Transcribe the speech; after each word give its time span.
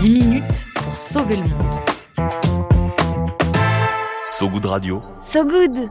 10 0.00 0.10
minutes 0.10 0.64
pour 0.76 0.96
sauver 0.96 1.34
le 1.36 1.48
monde. 1.48 1.76
So 4.24 4.48
Good 4.48 4.64
Radio. 4.64 5.02
So 5.22 5.44
good 5.44 5.90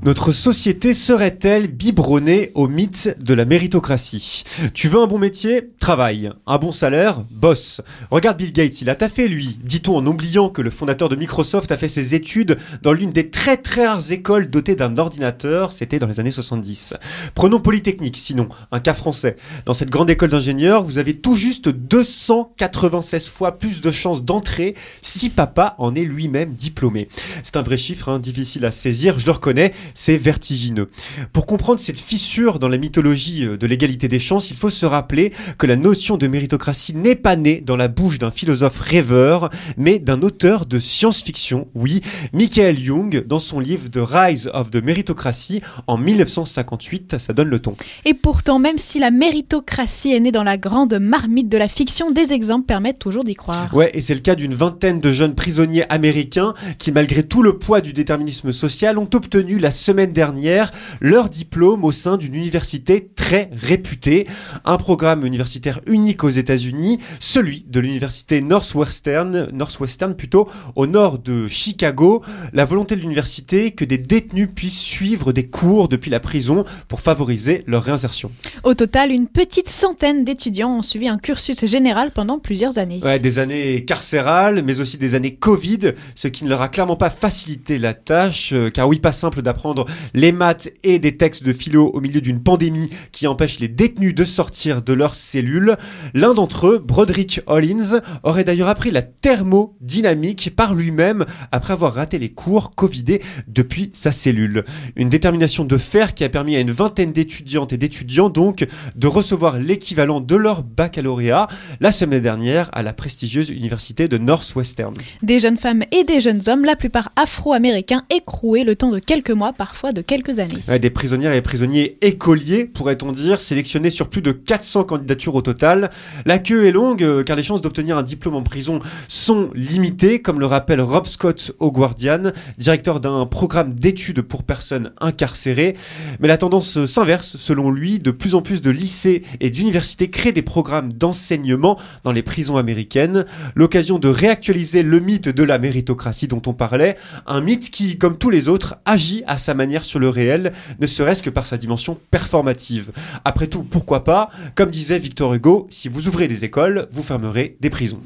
Notre 0.00 0.30
société 0.30 0.94
serait-elle 0.94 1.66
biberonnée 1.66 2.52
au 2.54 2.68
mythe 2.68 3.16
de 3.20 3.34
la 3.34 3.44
méritocratie? 3.44 4.44
Tu 4.72 4.86
veux 4.86 5.00
un 5.00 5.08
bon 5.08 5.18
métier? 5.18 5.72
Travaille. 5.80 6.30
Un 6.46 6.58
bon 6.58 6.70
salaire? 6.70 7.24
Bosse. 7.32 7.80
Regarde 8.12 8.38
Bill 8.38 8.52
Gates, 8.52 8.80
il 8.80 8.90
a 8.90 8.94
taffé 8.94 9.26
lui, 9.26 9.58
dit-on 9.60 9.96
en 9.96 10.06
oubliant 10.06 10.50
que 10.50 10.62
le 10.62 10.70
fondateur 10.70 11.08
de 11.08 11.16
Microsoft 11.16 11.72
a 11.72 11.76
fait 11.76 11.88
ses 11.88 12.14
études 12.14 12.58
dans 12.80 12.92
l'une 12.92 13.10
des 13.10 13.30
très 13.30 13.56
très 13.56 13.88
rares 13.88 14.12
écoles 14.12 14.48
dotées 14.48 14.76
d'un 14.76 14.98
ordinateur, 14.98 15.72
c'était 15.72 15.98
dans 15.98 16.06
les 16.06 16.20
années 16.20 16.30
70. 16.30 16.94
Prenons 17.34 17.58
Polytechnique, 17.58 18.18
sinon, 18.18 18.48
un 18.70 18.78
cas 18.78 18.94
français. 18.94 19.34
Dans 19.64 19.74
cette 19.74 19.90
grande 19.90 20.10
école 20.10 20.30
d'ingénieurs, 20.30 20.84
vous 20.84 20.98
avez 20.98 21.16
tout 21.16 21.34
juste 21.34 21.68
296 21.68 23.28
fois 23.28 23.58
plus 23.58 23.80
de 23.80 23.90
chances 23.90 24.22
d'entrer 24.22 24.76
si 25.02 25.28
papa 25.28 25.74
en 25.78 25.96
est 25.96 26.04
lui-même 26.04 26.54
diplômé. 26.54 27.08
C'est 27.42 27.56
un 27.56 27.62
vrai 27.62 27.78
chiffre, 27.78 28.08
hein, 28.08 28.20
difficile 28.20 28.64
à 28.64 28.70
saisir, 28.70 29.18
je 29.18 29.26
le 29.26 29.32
reconnais, 29.32 29.72
c'est 29.94 30.16
vertigineux. 30.16 30.90
Pour 31.32 31.46
comprendre 31.46 31.80
cette 31.80 31.98
fissure 31.98 32.58
dans 32.58 32.68
la 32.68 32.78
mythologie 32.78 33.46
euh, 33.46 33.56
de 33.56 33.66
l'égalité 33.66 34.08
des 34.08 34.20
chances, 34.20 34.50
il 34.50 34.56
faut 34.56 34.70
se 34.70 34.86
rappeler 34.86 35.32
que 35.58 35.66
la 35.66 35.76
notion 35.76 36.16
de 36.16 36.26
méritocratie 36.26 36.94
n'est 36.94 37.14
pas 37.14 37.36
née 37.36 37.60
dans 37.60 37.76
la 37.76 37.88
bouche 37.88 38.18
d'un 38.18 38.30
philosophe 38.30 38.78
rêveur, 38.80 39.50
mais 39.76 39.98
d'un 39.98 40.22
auteur 40.22 40.66
de 40.66 40.78
science-fiction, 40.78 41.68
oui, 41.74 42.00
Michael 42.32 42.78
Young, 42.78 43.24
dans 43.26 43.38
son 43.38 43.60
livre 43.60 43.88
The 43.90 44.00
Rise 44.00 44.50
of 44.52 44.70
the 44.70 44.82
Meritocracy 44.82 45.60
en 45.86 45.96
1958, 45.96 47.18
ça 47.18 47.32
donne 47.32 47.48
le 47.48 47.58
ton. 47.58 47.76
Et 48.04 48.14
pourtant, 48.14 48.58
même 48.58 48.78
si 48.78 48.98
la 48.98 49.10
méritocratie 49.10 50.12
est 50.12 50.20
née 50.20 50.32
dans 50.32 50.44
la 50.44 50.58
grande 50.58 50.94
marmite 50.94 51.48
de 51.48 51.58
la 51.58 51.68
fiction, 51.68 52.10
des 52.10 52.32
exemples 52.32 52.66
permettent 52.66 52.98
toujours 52.98 53.24
d'y 53.24 53.34
croire. 53.34 53.74
Ouais, 53.74 53.90
et 53.94 54.00
c'est 54.00 54.14
le 54.14 54.20
cas 54.20 54.34
d'une 54.34 54.54
vingtaine 54.54 55.00
de 55.00 55.12
jeunes 55.12 55.34
prisonniers 55.34 55.84
américains 55.90 56.54
qui, 56.78 56.92
malgré 56.92 57.22
tout 57.22 57.42
le 57.42 57.58
poids 57.58 57.80
du 57.80 57.92
déterminisme 57.92 58.52
social, 58.52 58.98
ont 58.98 59.08
obtenu 59.14 59.58
la 59.58 59.70
semaine 59.78 60.12
dernière 60.12 60.72
leur 61.00 61.28
diplôme 61.28 61.84
au 61.84 61.92
sein 61.92 62.16
d'une 62.16 62.34
université 62.34 63.08
très 63.14 63.50
réputée, 63.52 64.26
un 64.64 64.76
programme 64.76 65.24
universitaire 65.24 65.80
unique 65.86 66.24
aux 66.24 66.28
États-Unis, 66.28 66.98
celui 67.20 67.64
de 67.68 67.80
l'université 67.80 68.40
Northwestern, 68.40 69.48
Northwestern 69.52 70.14
plutôt, 70.14 70.48
au 70.76 70.86
nord 70.86 71.18
de 71.18 71.48
Chicago. 71.48 72.22
La 72.52 72.64
volonté 72.64 72.96
de 72.96 73.00
l'université 73.00 73.70
que 73.70 73.84
des 73.84 73.98
détenus 73.98 74.48
puissent 74.54 74.80
suivre 74.80 75.32
des 75.32 75.46
cours 75.46 75.88
depuis 75.88 76.10
la 76.10 76.20
prison 76.20 76.64
pour 76.88 77.00
favoriser 77.00 77.64
leur 77.66 77.84
réinsertion. 77.84 78.30
Au 78.64 78.74
total, 78.74 79.12
une 79.12 79.28
petite 79.28 79.68
centaine 79.68 80.24
d'étudiants 80.24 80.78
ont 80.78 80.82
suivi 80.82 81.08
un 81.08 81.18
cursus 81.18 81.64
général 81.66 82.10
pendant 82.10 82.38
plusieurs 82.38 82.78
années. 82.78 83.00
Ouais, 83.02 83.18
des 83.18 83.38
années 83.38 83.84
carcérales, 83.84 84.62
mais 84.64 84.80
aussi 84.80 84.98
des 84.98 85.14
années 85.14 85.34
Covid, 85.34 85.92
ce 86.14 86.28
qui 86.28 86.44
ne 86.44 86.48
leur 86.48 86.62
a 86.62 86.68
clairement 86.68 86.96
pas 86.96 87.10
facilité 87.10 87.78
la 87.78 87.94
tâche, 87.94 88.52
euh, 88.52 88.70
car 88.70 88.88
oui, 88.88 88.98
pas 88.98 89.12
simple 89.12 89.42
d'apprendre 89.42 89.67
les 90.14 90.32
maths 90.32 90.70
et 90.82 90.98
des 90.98 91.16
textes 91.16 91.44
de 91.44 91.52
philo 91.52 91.90
au 91.92 92.00
milieu 92.00 92.20
d'une 92.20 92.42
pandémie 92.42 92.90
qui 93.12 93.26
empêche 93.26 93.60
les 93.60 93.68
détenus 93.68 94.14
de 94.14 94.24
sortir 94.24 94.82
de 94.82 94.92
leurs 94.92 95.14
cellules. 95.14 95.76
L'un 96.14 96.34
d'entre 96.34 96.68
eux, 96.68 96.78
Broderick 96.78 97.40
Hollins, 97.46 98.00
aurait 98.22 98.44
d'ailleurs 98.44 98.68
appris 98.68 98.90
la 98.90 99.02
thermodynamique 99.02 100.54
par 100.54 100.74
lui-même 100.74 101.24
après 101.52 101.72
avoir 101.72 101.94
raté 101.94 102.18
les 102.18 102.30
cours 102.30 102.70
Covidés 102.74 103.22
depuis 103.46 103.90
sa 103.94 104.12
cellule. 104.12 104.64
Une 104.96 105.08
détermination 105.08 105.64
de 105.64 105.78
fer 105.78 106.14
qui 106.14 106.24
a 106.24 106.28
permis 106.28 106.56
à 106.56 106.60
une 106.60 106.70
vingtaine 106.70 107.12
d'étudiantes 107.12 107.72
et 107.72 107.78
d'étudiants 107.78 108.30
donc 108.30 108.66
de 108.96 109.06
recevoir 109.06 109.58
l'équivalent 109.58 110.20
de 110.20 110.36
leur 110.36 110.62
baccalauréat 110.62 111.48
la 111.80 111.92
semaine 111.92 112.22
dernière 112.22 112.70
à 112.72 112.82
la 112.82 112.92
prestigieuse 112.92 113.50
université 113.50 114.08
de 114.08 114.18
Northwestern. 114.18 114.94
Des 115.22 115.38
jeunes 115.38 115.56
femmes 115.56 115.82
et 115.90 116.04
des 116.04 116.20
jeunes 116.20 116.42
hommes, 116.46 116.64
la 116.64 116.76
plupart 116.76 117.10
afro-américains, 117.16 118.04
écroués 118.14 118.64
le 118.64 118.76
temps 118.76 118.90
de 118.90 118.98
quelques 118.98 119.30
mois, 119.30 119.52
parfois 119.58 119.92
de 119.92 120.00
quelques 120.00 120.38
années. 120.38 120.78
Des 120.78 120.88
prisonnières 120.88 121.32
et 121.32 121.42
prisonniers 121.42 121.98
écoliers, 122.00 122.64
pourrait-on 122.64 123.12
dire, 123.12 123.40
sélectionnés 123.40 123.90
sur 123.90 124.08
plus 124.08 124.22
de 124.22 124.30
400 124.32 124.84
candidatures 124.84 125.34
au 125.34 125.42
total. 125.42 125.90
La 126.24 126.38
queue 126.38 126.64
est 126.64 126.72
longue 126.72 127.02
euh, 127.02 127.24
car 127.24 127.36
les 127.36 127.42
chances 127.42 127.60
d'obtenir 127.60 127.98
un 127.98 128.04
diplôme 128.04 128.36
en 128.36 128.42
prison 128.42 128.80
sont 129.08 129.50
limitées, 129.54 130.22
comme 130.22 130.38
le 130.38 130.46
rappelle 130.46 130.80
Rob 130.80 131.06
Scott 131.06 131.52
au 131.58 131.72
Guardian, 131.72 132.30
directeur 132.56 133.00
d'un 133.00 133.26
programme 133.26 133.74
d'études 133.74 134.22
pour 134.22 134.44
personnes 134.44 134.92
incarcérées. 135.00 135.76
Mais 136.20 136.28
la 136.28 136.38
tendance 136.38 136.86
s'inverse, 136.86 137.36
selon 137.36 137.70
lui, 137.70 137.98
de 137.98 138.12
plus 138.12 138.36
en 138.36 138.42
plus 138.42 138.62
de 138.62 138.70
lycées 138.70 139.22
et 139.40 139.50
d'universités 139.50 140.08
créent 140.08 140.32
des 140.32 140.42
programmes 140.42 140.92
d'enseignement 140.92 141.78
dans 142.04 142.12
les 142.12 142.22
prisons 142.22 142.56
américaines. 142.56 143.26
L'occasion 143.56 143.98
de 143.98 144.08
réactualiser 144.08 144.84
le 144.84 145.00
mythe 145.00 145.28
de 145.28 145.42
la 145.42 145.58
méritocratie 145.58 146.28
dont 146.28 146.42
on 146.46 146.52
parlait, 146.52 146.96
un 147.26 147.40
mythe 147.40 147.70
qui, 147.70 147.98
comme 147.98 148.18
tous 148.18 148.30
les 148.30 148.46
autres, 148.46 148.76
agit 148.84 149.24
à 149.26 149.36
sa 149.48 149.54
manière 149.54 149.86
sur 149.86 149.98
le 149.98 150.10
réel, 150.10 150.52
ne 150.78 150.86
serait-ce 150.86 151.22
que 151.22 151.30
par 151.30 151.46
sa 151.46 151.56
dimension 151.56 151.98
performative. 152.10 152.92
Après 153.24 153.46
tout, 153.46 153.62
pourquoi 153.62 154.04
pas? 154.04 154.28
Comme 154.54 154.70
disait 154.70 154.98
Victor 154.98 155.32
Hugo, 155.32 155.66
si 155.70 155.88
vous 155.88 156.06
ouvrez 156.06 156.28
des 156.28 156.44
écoles, 156.44 156.86
vous 156.92 157.02
fermerez 157.02 157.56
des 157.58 157.70
prisons. 157.70 158.02